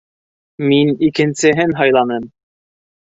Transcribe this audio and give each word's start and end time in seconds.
Мин 0.71 0.89
икенсеһен 1.09 1.77
һайланым. 1.83 2.27